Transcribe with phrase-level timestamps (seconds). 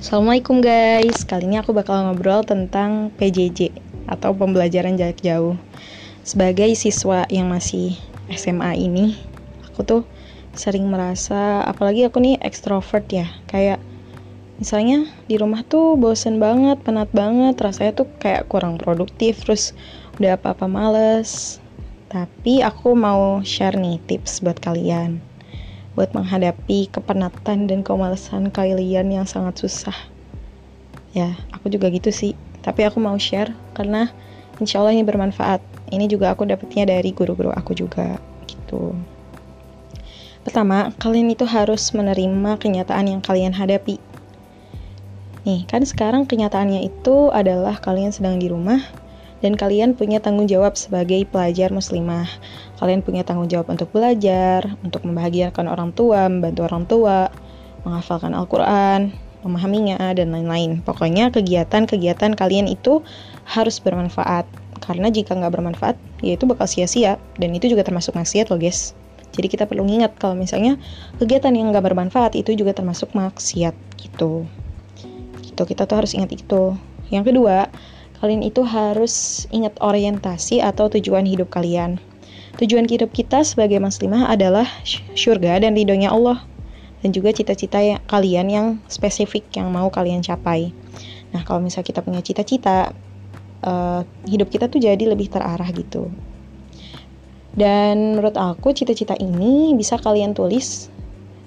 [0.00, 3.68] Assalamualaikum guys, kali ini aku bakal ngobrol tentang PJJ
[4.08, 5.60] atau pembelajaran jarak jauh.
[6.24, 8.00] Sebagai siswa yang masih
[8.32, 9.20] SMA ini,
[9.68, 10.02] aku tuh
[10.56, 13.76] sering merasa, apalagi aku nih ekstrovert ya, kayak
[14.56, 19.76] misalnya di rumah tuh bosen banget, penat banget, rasanya tuh kayak kurang produktif, terus
[20.16, 21.60] udah apa-apa males.
[22.08, 25.29] Tapi aku mau share nih tips buat kalian
[25.98, 29.96] buat menghadapi kepenatan dan kemalasan kalian yang sangat susah.
[31.10, 32.38] Ya, aku juga gitu sih.
[32.62, 34.12] Tapi aku mau share karena
[34.62, 35.62] insya Allah ini bermanfaat.
[35.90, 38.94] Ini juga aku dapetnya dari guru-guru aku juga gitu.
[40.46, 43.98] Pertama, kalian itu harus menerima kenyataan yang kalian hadapi.
[45.44, 48.80] Nih, kan sekarang kenyataannya itu adalah kalian sedang di rumah
[49.40, 52.28] dan kalian punya tanggung jawab sebagai pelajar muslimah.
[52.76, 57.18] Kalian punya tanggung jawab untuk belajar, untuk membahagiakan orang tua, membantu orang tua,
[57.84, 60.84] menghafalkan Al-Quran, memahaminya, dan lain-lain.
[60.84, 63.00] Pokoknya kegiatan-kegiatan kalian itu
[63.48, 64.44] harus bermanfaat.
[64.80, 67.16] Karena jika nggak bermanfaat, ya itu bakal sia-sia.
[67.40, 68.92] Dan itu juga termasuk maksiat loh guys.
[69.30, 70.74] Jadi kita perlu ingat kalau misalnya
[71.22, 74.44] kegiatan yang nggak bermanfaat itu juga termasuk maksiat gitu.
[75.44, 76.74] Gitu kita tuh harus ingat itu.
[77.14, 77.70] Yang kedua,
[78.20, 81.96] kalian itu harus ingat orientasi atau tujuan hidup kalian.
[82.60, 84.68] Tujuan hidup kita sebagai muslimah adalah
[85.16, 86.44] syurga dan ridhonya Allah
[87.00, 90.68] dan juga cita-cita yang, kalian yang spesifik yang mau kalian capai.
[91.32, 92.92] Nah, kalau misalnya kita punya cita-cita,
[93.64, 96.12] uh, hidup kita tuh jadi lebih terarah gitu.
[97.56, 100.92] Dan menurut aku cita-cita ini bisa kalian tulis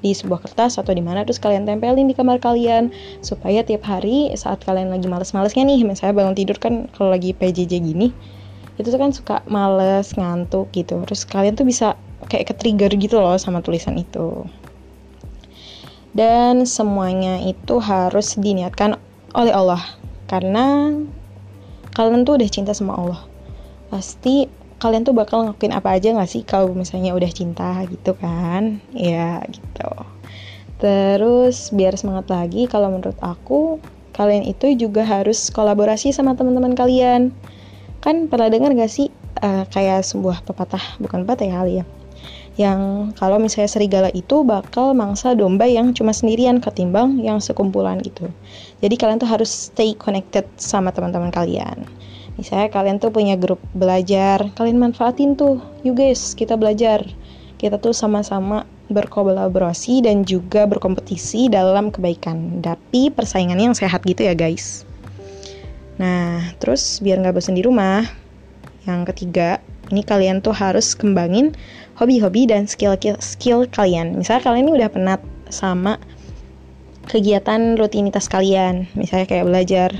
[0.00, 2.92] di sebuah kertas atau di mana terus kalian tempelin di kamar kalian.
[3.20, 7.72] Supaya tiap hari saat kalian lagi males-malesnya nih misalnya bangun tidur kan kalau lagi PJJ
[7.80, 8.10] gini
[8.80, 11.04] itu tuh kan suka males ngantuk gitu.
[11.04, 12.00] Terus kalian tuh bisa
[12.32, 14.48] kayak ke trigger gitu loh sama tulisan itu.
[16.16, 18.96] Dan semuanya itu harus diniatkan
[19.36, 19.84] oleh Allah.
[20.26, 20.96] Karena
[21.92, 23.20] kalian tuh udah cinta sama Allah.
[23.92, 24.48] Pasti
[24.80, 28.80] kalian tuh bakal ngelakuin apa aja gak sih kalau misalnya udah cinta gitu kan?
[28.96, 29.99] Ya gitu
[30.80, 33.78] terus biar semangat lagi kalau menurut aku
[34.16, 37.30] kalian itu juga harus kolaborasi sama teman-teman kalian
[38.00, 39.12] kan pernah dengar gak sih
[39.44, 41.84] uh, kayak sebuah pepatah bukan pepatah ya kali ya
[42.58, 42.80] yang
[43.16, 48.26] kalau misalnya serigala itu bakal mangsa domba yang cuma sendirian ketimbang yang sekumpulan gitu
[48.80, 51.86] jadi kalian tuh harus stay connected sama teman-teman kalian
[52.40, 55.60] Misalnya kalian tuh punya grup belajar, kalian manfaatin tuh.
[55.84, 57.04] Yuk guys, kita belajar.
[57.60, 62.60] Kita tuh sama-sama berkolaborasi dan juga berkompetisi dalam kebaikan.
[62.60, 64.82] Tapi persaingannya yang sehat gitu ya guys.
[65.96, 68.04] Nah, terus biar nggak bosan di rumah,
[68.88, 69.60] yang ketiga,
[69.92, 71.54] ini kalian tuh harus kembangin
[71.96, 74.16] hobi-hobi dan skill-skill kalian.
[74.16, 75.20] Misalnya kalian ini udah penat
[75.52, 76.00] sama
[77.06, 79.90] kegiatan rutinitas kalian, misalnya kayak belajar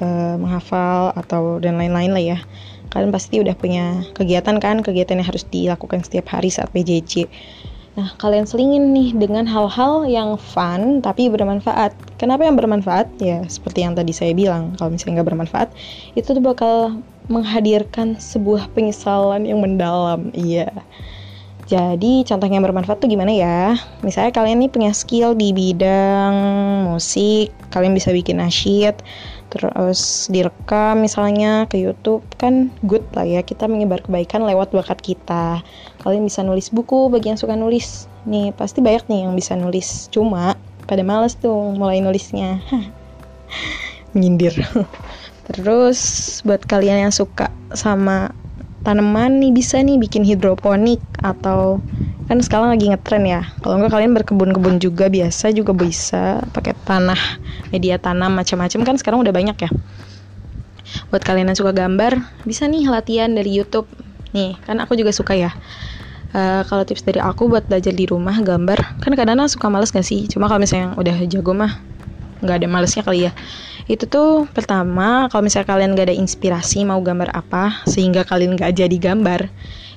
[0.00, 2.38] uh, menghafal atau dan lain-lain lah ya
[2.96, 7.28] kalian pasti udah punya kegiatan kan kegiatan yang harus dilakukan setiap hari saat PJJ
[7.96, 11.96] Nah, kalian selingin nih dengan hal-hal yang fun tapi bermanfaat.
[12.20, 13.08] Kenapa yang bermanfaat?
[13.16, 15.68] Ya, seperti yang tadi saya bilang, kalau misalnya nggak bermanfaat,
[16.12, 17.00] itu tuh bakal
[17.32, 20.28] menghadirkan sebuah penyesalan yang mendalam.
[20.36, 20.68] Iya.
[21.66, 23.74] Jadi, contoh yang bermanfaat tuh gimana ya?
[24.04, 26.36] Misalnya kalian nih punya skill di bidang
[26.86, 28.94] musik, kalian bisa bikin nasyid,
[29.46, 35.62] terus direkam misalnya ke YouTube kan good lah ya kita menyebar kebaikan lewat bakat kita.
[36.02, 38.10] Kalian bisa nulis buku bagi yang suka nulis.
[38.26, 40.10] Nih pasti banyak nih yang bisa nulis.
[40.10, 42.58] Cuma pada males tuh mulai nulisnya.
[44.14, 44.54] Menyindir
[45.46, 46.00] terus
[46.42, 48.34] buat kalian yang suka sama
[48.82, 51.82] tanaman nih bisa nih bikin hidroponik atau
[52.26, 53.42] kan sekarang lagi ngetren ya.
[53.62, 57.18] Kalau enggak kalian berkebun-kebun juga biasa juga bisa pakai tanah
[57.70, 58.80] media tanam macam-macam.
[58.82, 59.70] Kan sekarang udah banyak ya.
[61.10, 63.86] Buat kalian yang suka gambar bisa nih latihan dari YouTube.
[64.34, 65.54] Nih kan aku juga suka ya.
[66.34, 68.98] Uh, kalau tips dari aku buat belajar di rumah gambar.
[68.98, 70.26] Kan kadang-kadang suka males gak sih?
[70.26, 71.78] Cuma kalau misalnya udah jago mah
[72.36, 73.32] nggak ada malesnya kali ya
[73.86, 78.74] itu tuh pertama kalau misalnya kalian gak ada inspirasi mau gambar apa sehingga kalian gak
[78.74, 79.50] jadi gambar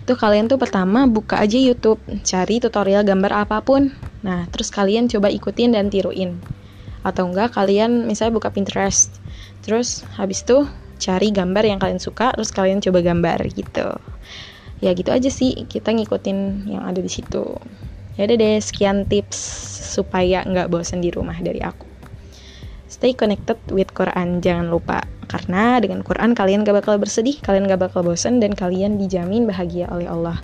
[0.10, 3.94] itu kalian tuh pertama buka aja YouTube, cari tutorial gambar apa pun.
[4.26, 6.42] Nah, terus kalian coba ikutin dan tiruin.
[7.06, 9.22] Atau enggak kalian misalnya buka Pinterest.
[9.62, 10.66] Terus habis itu
[10.98, 14.02] cari gambar yang kalian suka, terus kalian coba gambar gitu.
[14.82, 17.46] Ya gitu aja sih, kita ngikutin yang ada di situ.
[18.18, 19.38] Ya deh, sekian tips
[19.94, 21.89] supaya nggak bosan di rumah dari aku.
[22.90, 25.06] Stay connected with Quran, jangan lupa.
[25.30, 29.86] Karena dengan Quran kalian gak bakal bersedih, kalian gak bakal bosan, dan kalian dijamin bahagia
[29.94, 30.42] oleh Allah.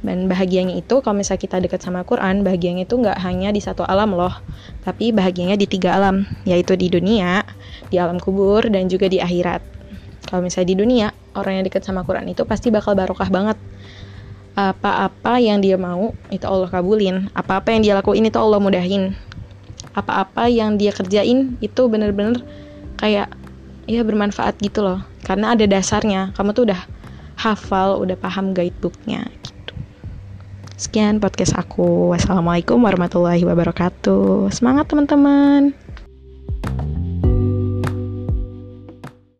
[0.00, 3.84] dan bahagianya itu kalau misalnya kita dekat sama Quran bahagianya itu nggak hanya di satu
[3.84, 4.32] alam loh
[4.80, 7.44] tapi bahagianya di tiga alam yaitu di dunia
[7.92, 9.60] di alam kubur dan juga di akhirat
[10.24, 13.60] kalau misalnya di dunia orang yang dekat sama Quran itu pasti bakal barokah banget
[14.56, 19.12] apa-apa yang dia mau itu Allah kabulin apa-apa yang dia lakuin itu Allah mudahin
[19.96, 22.42] apa-apa yang dia kerjain itu bener-bener
[23.00, 23.32] kayak
[23.90, 26.80] ya bermanfaat gitu loh karena ada dasarnya kamu tuh udah
[27.40, 29.26] hafal udah paham guidebooknya
[30.80, 32.08] Sekian podcast aku.
[32.08, 34.48] Wassalamualaikum warahmatullahi wabarakatuh.
[34.48, 35.76] Semangat teman-teman.